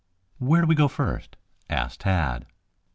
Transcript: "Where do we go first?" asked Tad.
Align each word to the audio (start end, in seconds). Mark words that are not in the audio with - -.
"Where 0.39 0.61
do 0.61 0.65
we 0.67 0.73
go 0.73 0.87
first?" 0.87 1.37
asked 1.69 1.99
Tad. 1.99 2.47